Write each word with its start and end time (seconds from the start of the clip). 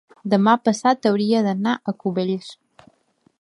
demà 0.33 0.53
passat 0.69 1.05
hauria 1.09 1.41
d'anar 1.49 1.75
a 1.77 1.95
Cubells. 2.05 2.49